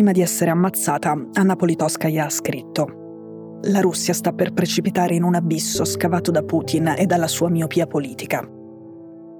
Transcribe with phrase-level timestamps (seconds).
[0.00, 5.34] prima di essere ammazzata, Anna Politkovskaya ha scritto la Russia sta per precipitare in un
[5.34, 8.42] abisso scavato da Putin e dalla sua miopia politica.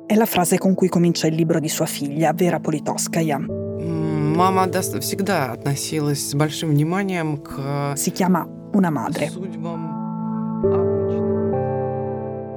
[0.04, 3.38] È la frase con cui comincia il libro di sua figlia, Vera Politkovskaya.
[7.94, 9.30] Si chiama Una madre.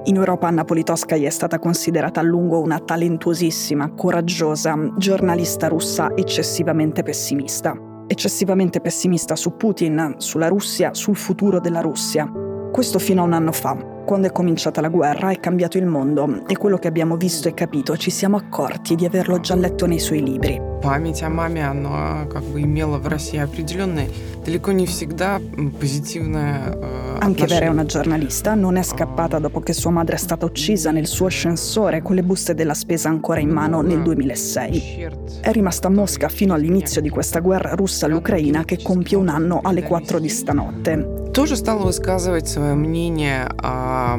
[0.04, 7.02] In Europa Anna Politkovskaya è stata considerata a lungo una talentuosissima, coraggiosa, giornalista russa eccessivamente
[7.02, 7.92] pessimista.
[8.08, 12.30] Eccessivamente pessimista su Putin, sulla Russia, sul futuro della Russia.
[12.72, 16.46] Questo fino a un anno fa, quando è cominciata la guerra è cambiato il mondo
[16.48, 20.00] e quello che abbiamo visto e capito ci siamo accorti di averlo già letto nei
[20.00, 24.09] suoi libri Память о маме, она как бы имела в России определенное,
[24.45, 25.41] далеко не всегда
[25.81, 26.77] позитивное
[27.21, 30.93] Anche Vera è una giornalista, non è scappata dopo che sua madre è stata uccisa
[30.93, 35.09] nel suo ascensore con le buste della spesa ancora in mano nel 2006.
[35.41, 39.61] È rimasta a Mosca fino all'inizio di questa guerra russa all'Ucraina che compie un anno
[39.63, 41.31] alle 4 di stanotte.
[41.33, 44.19] Тоже стала высказывать свое мнение о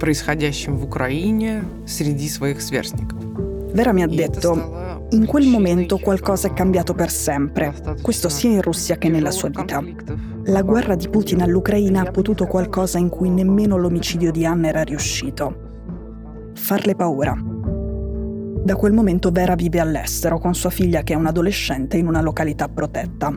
[0.00, 3.18] происходящем в Украине среди своих сверстников.
[3.72, 8.61] Vera mi ha detto, in quel momento qualcosa è cambiato per sempre, questo sia in
[8.61, 9.83] Russia che nella sua vita.
[10.45, 14.81] La guerra di Putin all'Ucraina ha potuto qualcosa in cui nemmeno l'omicidio di Anna era
[14.81, 16.51] riuscito.
[16.55, 17.37] Farle paura.
[18.63, 22.21] Da quel momento Vera vive all'estero con sua figlia che è un adolescente in una
[22.21, 23.27] località protetta.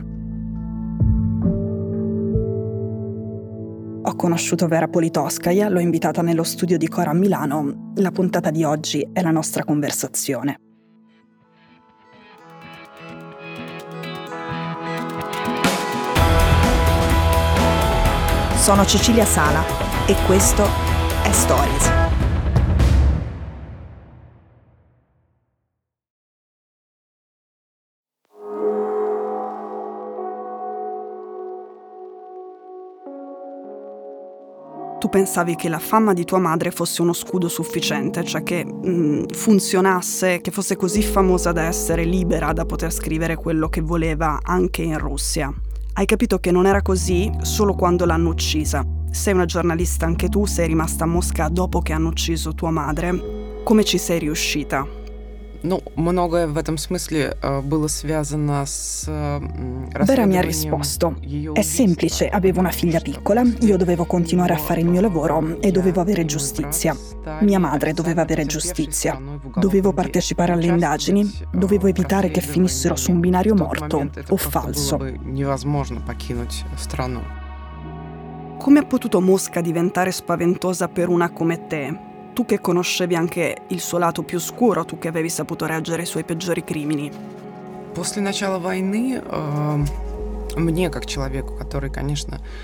[4.03, 7.91] Ho conosciuto Vera Politkovskaya, l'ho invitata nello studio di Cora a Milano.
[7.95, 10.66] La puntata di oggi è la nostra conversazione.
[18.67, 19.63] Sono Cecilia Sala
[20.07, 20.67] e questo
[21.23, 21.95] è Stories.
[34.99, 39.25] tu pensavi che la fama di tua madre fosse uno scudo sufficiente, cioè che mm,
[39.31, 44.81] funzionasse, che fosse così famosa da essere libera da poter scrivere quello che voleva anche
[44.81, 45.53] in Russia.
[45.97, 48.85] Hai capito che non era così solo quando l'hanno uccisa.
[49.09, 53.63] Sei una giornalista anche tu, sei rimasta a Mosca dopo che hanno ucciso tua madre.
[53.63, 55.06] Come ci sei riuscita?
[55.64, 61.14] Ну, многое в этом смысле было связано с Vera mi ha risposto.
[61.52, 65.70] È semplice, avevo una figlia piccola, io dovevo continuare a fare il mio lavoro e
[65.70, 66.96] dovevo avere giustizia.
[67.42, 69.16] Mia madre doveva avere giustizia.
[69.56, 74.98] Dovevo partecipare alle indagini, dovevo evitare che finissero su un binario morto o falso.
[78.58, 82.05] Come ha potuto Mosca diventare spaventosa per una come te?
[82.37, 86.05] tu che conoscevi anche il suo lato più scuro, tu che avevi saputo reggere i
[86.05, 87.09] suoi peggiori crimini.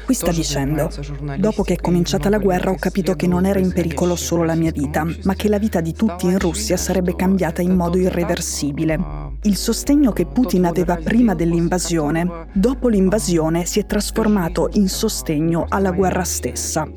[0.06, 0.92] Qui sta dicendo,
[1.38, 4.54] dopo che è cominciata la guerra ho capito che non era in pericolo solo la
[4.54, 9.00] mia vita, ma che la vita di tutti in Russia sarebbe cambiata in modo irreversibile.
[9.42, 15.90] Il sostegno che Putin aveva prima dell'invasione, dopo l'invasione si è trasformato in sostegno alla
[15.90, 16.88] guerra stessa.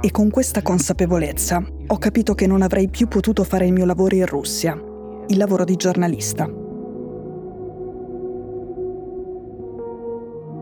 [0.00, 4.14] E con questa consapevolezza ho capito che non avrei più potuto fare il mio lavoro
[4.14, 4.80] in Russia,
[5.26, 6.44] il lavoro di giornalista.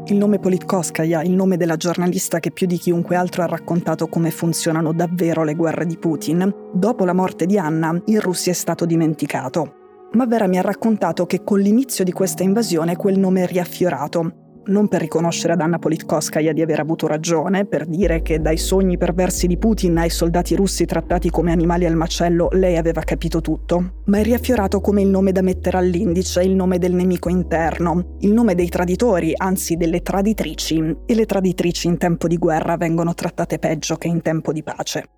[0.06, 4.30] Il nome Politkovskaya, il nome della giornalista che più di chiunque altro ha raccontato come
[4.30, 8.86] funzionano davvero le guerre di Putin, dopo la morte di Anna, in Russia è stato
[8.86, 9.74] dimenticato.
[10.12, 14.45] Ma Vera mi ha raccontato che con l'inizio di questa invasione quel nome è riaffiorato
[14.66, 18.96] non per riconoscere ad Anna Politkovskaya di aver avuto ragione, per dire che dai sogni
[18.96, 24.02] perversi di Putin ai soldati russi trattati come animali al macello lei aveva capito tutto,
[24.04, 28.32] ma è riaffiorato come il nome da mettere all'indice, il nome del nemico interno, il
[28.32, 33.58] nome dei traditori, anzi delle traditrici, e le traditrici in tempo di guerra vengono trattate
[33.58, 35.15] peggio che in tempo di pace.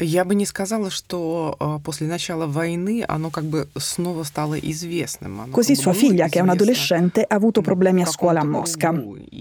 [0.00, 5.50] Я бы не сказала, что после начала войны оно как бы снова stало известным.
[5.50, 8.92] Così sua figlia, che è un adolescente, ha avuto problemi a scuola a Mosca.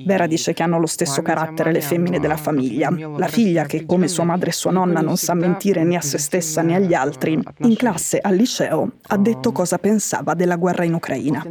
[0.05, 2.89] Vera dice che hanno lo stesso carattere le femmine della famiglia.
[3.17, 6.17] La figlia, che come sua madre e sua nonna non sa mentire né a se
[6.17, 10.93] stessa né agli altri, in classe al liceo ha detto cosa pensava della guerra in
[10.93, 11.43] Ucraina.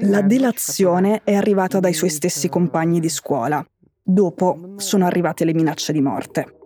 [0.00, 3.66] La delazione è arrivata dai suoi stessi compagni di scuola.
[4.02, 6.57] Dopo sono arrivate le minacce di morte.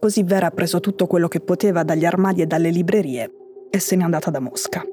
[0.00, 3.32] Così Vera ha preso tutto quello che poteva dagli armadi e dalle librerie
[3.68, 4.84] e se n'è andata da Mosca.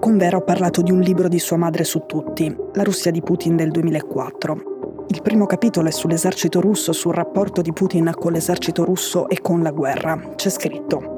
[0.00, 3.20] Con Vera ho parlato di un libro di sua madre su tutti, La Russia di
[3.20, 5.04] Putin del 2004.
[5.08, 9.62] Il primo capitolo è sull'esercito russo, sul rapporto di Putin con l'esercito russo e con
[9.62, 10.32] la guerra.
[10.36, 11.14] C'è scritto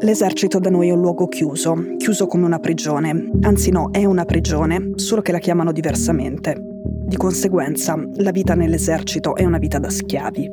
[0.00, 3.30] L'esercito da noi è un luogo chiuso, chiuso come una prigione.
[3.40, 6.75] Anzi no, è una prigione, solo che la chiamano diversamente.
[7.06, 10.50] Di conseguenza, la vita nell'esercito è una vita da schiavi.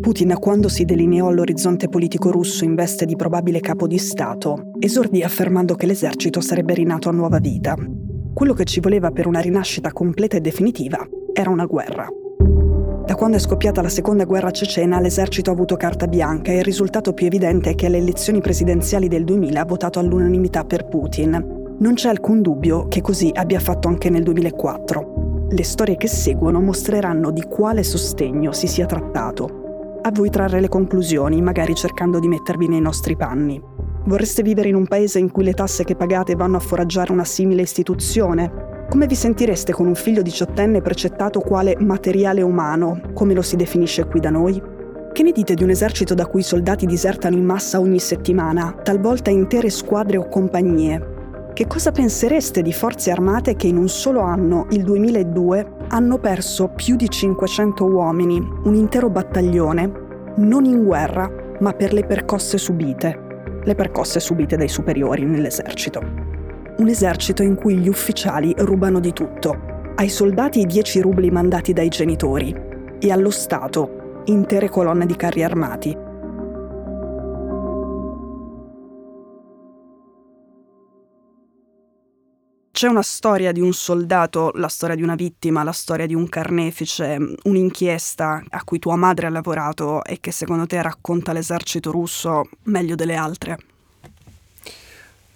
[0.00, 5.22] Putin, quando si delineò all'orizzonte politico russo in veste di probabile capo di Stato, esordì
[5.22, 7.76] affermando che l'esercito sarebbe rinato a nuova vita.
[8.34, 12.08] Quello che ci voleva per una rinascita completa e definitiva era una guerra.
[13.06, 16.64] Da quando è scoppiata la seconda guerra cecena, l'esercito ha avuto carta bianca e il
[16.64, 21.76] risultato più evidente è che alle elezioni presidenziali del 2000 ha votato all'unanimità per Putin.
[21.78, 25.19] Non c'è alcun dubbio che così abbia fatto anche nel 2004.
[25.52, 29.98] Le storie che seguono mostreranno di quale sostegno si sia trattato.
[30.00, 33.60] A voi trarre le conclusioni, magari cercando di mettervi nei nostri panni.
[34.04, 37.24] Vorreste vivere in un paese in cui le tasse che pagate vanno a foraggiare una
[37.24, 38.86] simile istituzione?
[38.88, 44.06] Come vi sentireste con un figlio diciottenne precettato quale materiale umano, come lo si definisce
[44.06, 44.62] qui da noi?
[45.12, 48.72] Che ne dite di un esercito da cui i soldati disertano in massa ogni settimana,
[48.84, 51.18] talvolta intere squadre o compagnie?
[51.52, 56.68] Che cosa pensereste di forze armate che in un solo anno, il 2002, hanno perso
[56.68, 59.92] più di 500 uomini, un intero battaglione,
[60.36, 61.30] non in guerra,
[61.60, 63.28] ma per le percosse subite?
[63.62, 66.30] Le percosse subite dai superiori nell'esercito
[66.80, 71.74] un esercito in cui gli ufficiali rubano di tutto, ai soldati i 10 rubli mandati
[71.74, 72.54] dai genitori
[72.98, 75.99] e allo Stato intere colonne di carri armati.
[82.79, 86.27] C'è una storia di un soldato, la storia di una vittima, la storia di un
[86.27, 92.49] carnefice, un'inchiesta a cui tua madre ha lavorato e che secondo te racconta l'esercito russo
[92.63, 93.57] meglio delle altre?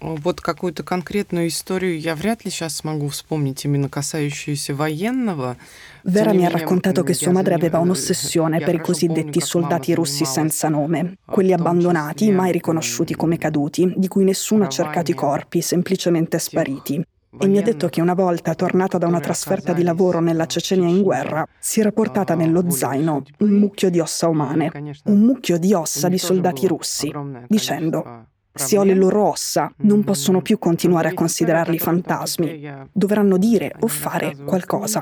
[0.00, 5.56] Вот какую-то конкретную историю я вряд ли сейчас смогу вспомнить, именно касающуюся военного.
[6.04, 10.68] Vera mi ha raccontato che sua madre aveva un'ossessione per i cosiddetti soldati russi senza
[10.68, 16.38] nome, quelli abbandonati, mai riconosciuti come caduti, di cui nessuno ha cercato i corpi, semplicemente
[16.38, 17.02] spariti.
[17.38, 20.88] E mi ha detto che una volta, tornata da una trasferta di lavoro nella Cecenia
[20.88, 24.72] in guerra, si era portata nello zaino un mucchio di ossa umane,
[25.04, 27.12] un mucchio di ossa di soldati russi,
[27.46, 32.88] dicendo se ho le loro ossa, non possono più continuare a considerarli fantasmi.
[32.90, 35.00] Dovranno dire o fare qualcosa.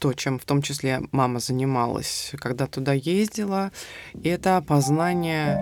[0.00, 3.72] то, чем в том числе мама занималась, когда туда ездила,
[4.22, 5.58] это опознание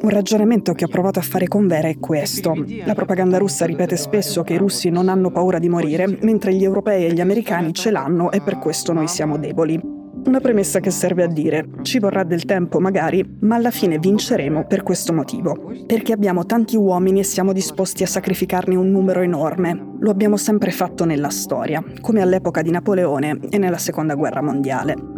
[0.00, 2.54] un ragionamento che ho provato a fare con Vera è questo.
[2.84, 6.64] La propaganda russa ripete spesso che i russi non hanno paura di morire, mentre gli
[6.64, 9.94] europei e gli americani ce l'hanno e per questo noi siamo deboli.
[10.26, 14.64] Una premessa che serve a dire, ci vorrà del tempo magari, ma alla fine vinceremo
[14.66, 15.72] per questo motivo.
[15.86, 19.94] Perché abbiamo tanti uomini e siamo disposti a sacrificarne un numero enorme.
[20.00, 25.15] Lo abbiamo sempre fatto nella storia, come all'epoca di Napoleone e nella Seconda Guerra Mondiale.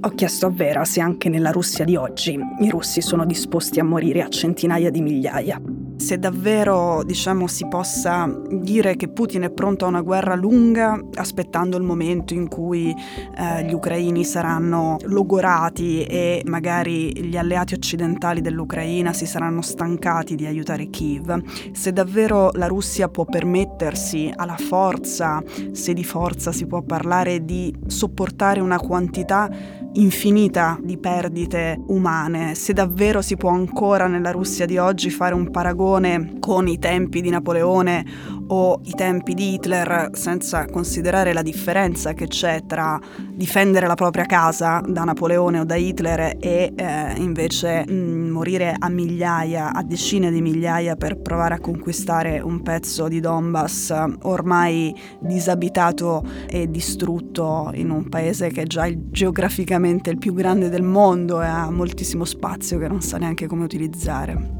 [0.00, 3.84] Ho chiesto a Vera se anche nella Russia di oggi i russi sono disposti a
[3.84, 5.60] morire a centinaia di migliaia.
[5.96, 11.76] Se davvero diciamo, si possa dire che Putin è pronto a una guerra lunga, aspettando
[11.76, 19.12] il momento in cui eh, gli ucraini saranno logorati e magari gli alleati occidentali dell'Ucraina
[19.12, 25.92] si saranno stancati di aiutare Kiev, se davvero la Russia può permettersi alla forza, se
[25.94, 29.50] di forza si può parlare, di sopportare una quantità
[29.98, 35.50] infinita di perdite umane, se davvero si può ancora nella Russia di oggi fare un
[35.50, 38.06] paragone con i tempi di Napoleone
[38.48, 42.98] o i tempi di Hitler senza considerare la differenza che c'è tra
[43.30, 48.74] difendere la propria casa da Napoleone o da Hitler e eh, invece mh, mm, morire
[48.78, 54.94] a migliaia, a decine di migliaia per provare a conquistare un pezzo di Donbass ormai
[55.20, 61.42] disabitato e distrutto in un paese che è già geograficamente il più grande del mondo
[61.42, 64.57] e ha moltissimo spazio che non sa neanche come utilizzare.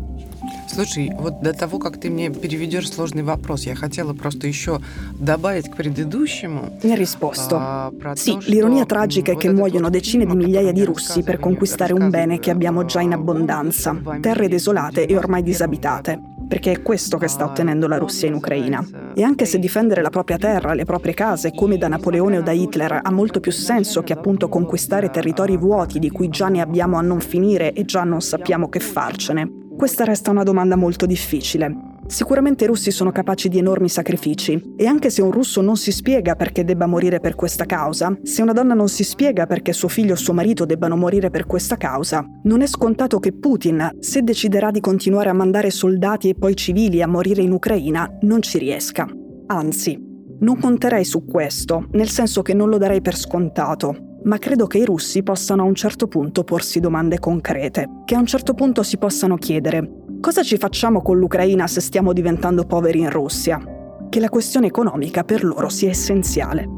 [0.68, 4.82] Слушай, вот до того, как ты мне переведешь сложный вопрос, я хотела просто еще
[5.20, 6.72] добавить к предыдущему.
[6.84, 7.92] Mi ha risposto.
[8.16, 12.40] Sì, l'ironia tragica è che muoiono decine di migliaia di russi per conquistare un bene
[12.40, 17.46] che abbiamo già in abbondanza, terre desolate e ormai disabitate perché è questo che sta
[17.46, 18.86] ottenendo la Russia in Ucraina.
[19.16, 22.52] E anche se difendere la propria terra, le proprie case, come da Napoleone o da
[22.52, 26.98] Hitler, ha molto più senso che appunto conquistare territori vuoti di cui già ne abbiamo
[26.98, 31.73] a non finire e già non sappiamo che farcene, questa resta una domanda molto difficile.
[32.09, 35.93] Sicuramente i russi sono capaci di enormi sacrifici e anche se un russo non si
[35.93, 39.87] spiega perché debba morire per questa causa, se una donna non si spiega perché suo
[39.87, 44.23] figlio o suo marito debbano morire per questa causa, non è scontato che Putin, se
[44.23, 48.59] deciderà di continuare a mandare soldati e poi civili a morire in Ucraina, non ci
[48.59, 49.07] riesca.
[49.47, 49.97] Anzi,
[50.41, 54.08] non conterei su questo, nel senso che non lo darei per scontato.
[54.25, 58.19] Ma credo che i russi possano a un certo punto porsi domande concrete, che a
[58.19, 63.01] un certo punto si possano chiedere cosa ci facciamo con l'Ucraina se stiamo diventando poveri
[63.01, 63.61] in Russia?
[64.09, 66.69] Che la questione economica per loro sia essenziale.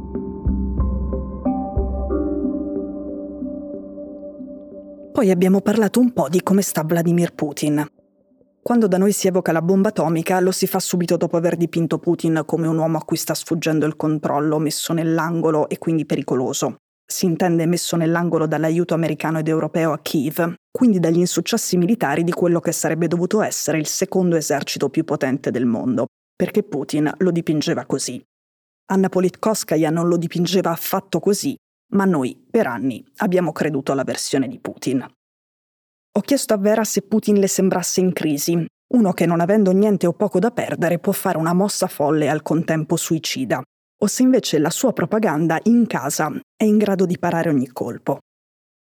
[5.12, 7.87] Poi abbiamo parlato un po' di come sta Vladimir Putin.
[8.62, 11.99] Quando da noi si evoca la bomba atomica, lo si fa subito dopo aver dipinto
[11.99, 16.76] Putin come un uomo a cui sta sfuggendo il controllo, messo nell'angolo e quindi pericoloso.
[17.11, 22.31] Si intende messo nell'angolo dall'aiuto americano ed europeo a Kiev, quindi dagli insuccessi militari di
[22.31, 27.33] quello che sarebbe dovuto essere il secondo esercito più potente del mondo, perché Putin lo
[27.33, 28.23] dipingeva così.
[28.93, 31.57] Anna Politkovskaya non lo dipingeva affatto così,
[31.95, 35.05] ma noi, per anni, abbiamo creduto alla versione di Putin.
[36.12, 38.64] Ho chiesto a Vera se Putin le sembrasse in crisi,
[38.95, 42.29] uno che non avendo niente o poco da perdere può fare una mossa folle e
[42.29, 43.61] al contempo suicida,
[44.02, 48.19] o se invece la sua propaganda in casa è in grado di parare ogni colpo.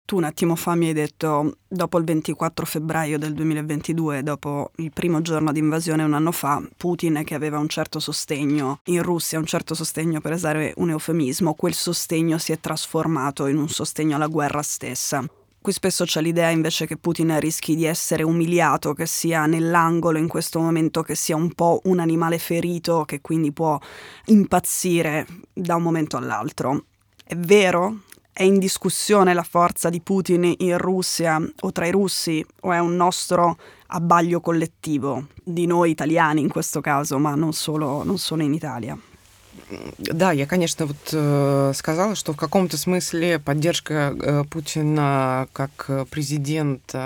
[0.08, 4.90] Tu un attimo fa mi hai detto, dopo il 24 febbraio del 2022, dopo il
[4.90, 9.38] primo giorno di invasione un anno fa, Putin che aveva un certo sostegno in Russia,
[9.38, 14.16] un certo sostegno per usare un eufemismo, quel sostegno si è trasformato in un sostegno
[14.16, 15.22] alla guerra stessa.
[15.60, 20.28] Qui spesso c'è l'idea invece che Putin rischi di essere umiliato, che sia nell'angolo in
[20.28, 23.78] questo momento, che sia un po' un animale ferito, che quindi può
[24.26, 26.84] impazzire da un momento all'altro.
[27.24, 28.02] È vero?
[28.32, 32.78] È in discussione la forza di Putin in Russia o tra i russi o è
[32.78, 38.42] un nostro abbaglio collettivo, di noi italiani in questo caso, ma non solo, non solo
[38.42, 38.96] in Italia?
[39.97, 46.97] Да, я, конечно, вот э, сказала, что в каком-то смысле поддержка э, Putin как presidente.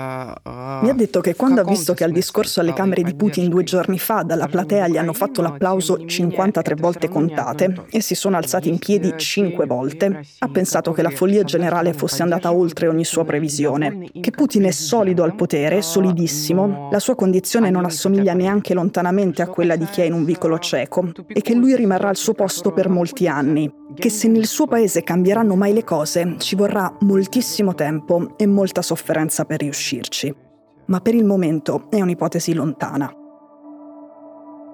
[0.44, 3.48] Э, Mi ha detto che quando ha visto che al discorso alle Camere di Putin
[3.48, 8.36] due giorni fa dalla platea gli hanno fatto l'applauso 53 volte contate e si sono
[8.36, 13.04] alzati in piedi 5 volte, ha pensato che la follia generale fosse andata oltre ogni
[13.04, 18.74] sua previsione, che Putin è solido al potere, solidissimo, la sua condizione non assomiglia neanche
[18.74, 22.16] lontanamente a quella di chi è in un vicolo cieco e che lui rimarrà al
[22.16, 26.35] suo posto posto per molti anni, che se nel suo paese cambieranno mai le cose
[26.37, 30.35] ci vorrà moltissimo tempo e molta sofferenza per riuscirci.
[30.85, 33.11] Ma per il momento è un'ipotesi lontana.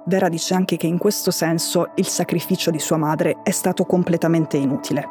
[0.07, 4.57] Vera dice anche che in questo senso il sacrificio di sua madre è stato completamente
[4.57, 5.07] inutile.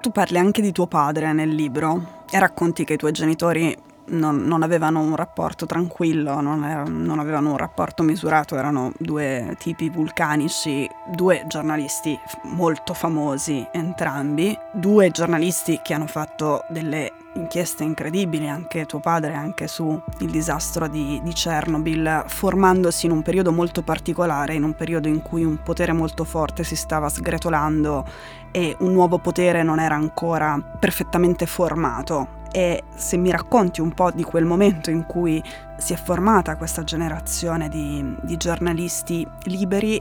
[0.00, 3.76] Tu parli anche di tuo padre nel libro e racconti che i tuoi genitori
[4.08, 9.56] non, non, avevano un rapporto tranquillo, non, era, non, avevano un rapporto misurato, erano due
[9.58, 18.48] tipi vulcanici, due giornalisti molto famosi entrambi, due giornalisti che hanno fatto delle inchieste incredibili,
[18.48, 24.54] anche tuo padre, anche sul disastro di, di Chernobyl, formandosi in un periodo molto particolare,
[24.54, 28.04] in un periodo in cui un potere molto forte si stava sgretolando
[28.50, 34.10] e un nuovo potere non era ancora perfettamente formato e se mi racconti un po'
[34.10, 35.42] di quel momento in cui
[35.76, 40.00] si è formata questa generazione di, di giornalisti liberi.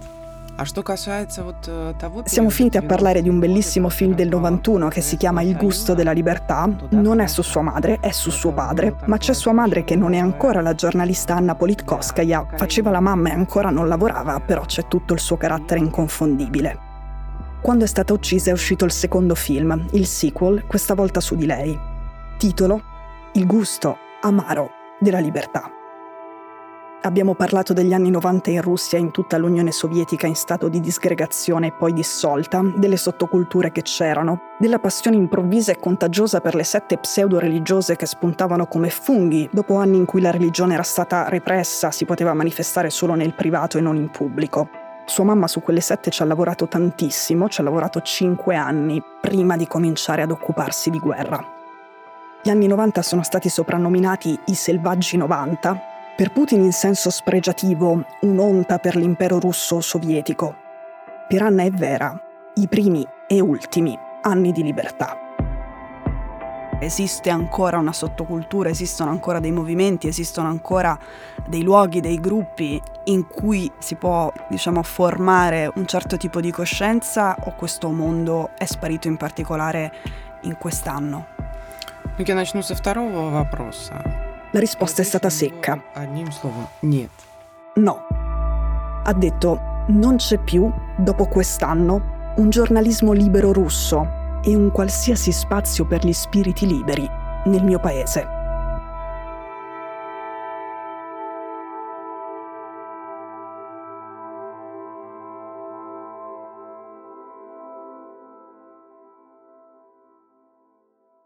[2.23, 5.93] Siamo finiti a parlare di un bellissimo film del 91 che si chiama Il gusto
[5.93, 6.67] della libertà.
[6.89, 10.13] Non è su sua madre, è su suo padre, ma c'è sua madre che non
[10.13, 14.87] è ancora la giornalista Anna Politkovskaya, faceva la mamma e ancora non lavorava, però c'è
[14.87, 16.85] tutto il suo carattere inconfondibile.
[17.61, 21.45] Quando è stata uccisa è uscito il secondo film, il sequel, questa volta su di
[21.45, 21.95] lei.
[22.37, 22.83] Titolo
[23.31, 25.71] Il gusto amaro della libertà.
[27.01, 30.79] Abbiamo parlato degli anni 90 in Russia e in tutta l'Unione Sovietica in stato di
[30.79, 36.63] disgregazione e poi dissolta, delle sottoculture che c'erano, della passione improvvisa e contagiosa per le
[36.63, 41.89] sette pseudo-religiose che spuntavano come funghi dopo anni in cui la religione era stata repressa,
[41.89, 44.69] si poteva manifestare solo nel privato e non in pubblico.
[45.07, 49.57] Sua mamma su quelle sette ci ha lavorato tantissimo, ci ha lavorato cinque anni prima
[49.57, 51.56] di cominciare ad occuparsi di guerra.
[52.47, 55.81] Gli anni 90 sono stati soprannominati i selvaggi 90,
[56.15, 60.55] per Putin in senso spregiativo, un'onta per l'impero russo sovietico.
[61.27, 62.17] Per Anna è vera,
[62.53, 65.17] i primi e ultimi anni di libertà.
[66.79, 70.97] Esiste ancora una sottocultura, esistono ancora dei movimenti, esistono ancora
[71.49, 77.35] dei luoghi, dei gruppi in cui si può, diciamo, formare un certo tipo di coscienza
[77.43, 79.91] o questo mondo è sparito in particolare
[80.43, 81.36] in quest'anno?
[82.18, 84.02] Я начну со второго вопроса.
[84.52, 85.82] La risposta è stata secca.
[85.94, 87.10] Одним словом, нет.
[87.76, 88.06] No.
[89.04, 95.86] Ha detto, non c'è più, dopo quest'anno, un giornalismo libero russo e un qualsiasi spazio
[95.86, 97.08] per gli spiriti liberi
[97.46, 98.35] nel mio paese.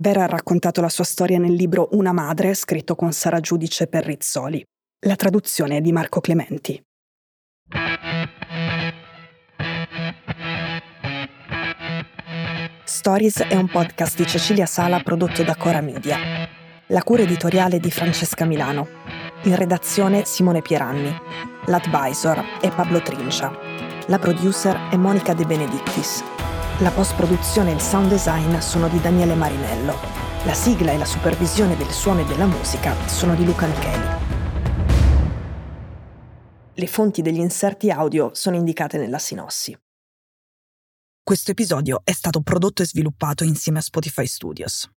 [0.02, 4.04] Vera ha raccontato la sua storia nel libro Una madre, scritto con Sara Giudice per
[4.04, 4.66] Rizzoli.
[5.06, 6.84] La traduzione è di Marco Clementi.
[12.84, 16.18] Stories è un podcast di Cecilia Sala prodotto da Cora Media.
[16.88, 18.88] La cura editoriale è di Francesca Milano.
[19.44, 21.16] In redazione Simone Pieranni.
[21.68, 23.56] L'advisor è Pablo Trincia.
[24.08, 26.24] La producer è Monica De Benedictis.
[26.82, 29.94] La post-produzione e il sound design sono di Daniele Marinello.
[30.46, 34.08] La sigla e la supervisione del suono e della musica sono di Luca Micheli.
[36.74, 39.78] Le fonti degli inserti audio sono indicate nella sinossi.
[41.22, 44.90] Questo episodio è stato prodotto e sviluppato insieme a Spotify Studios.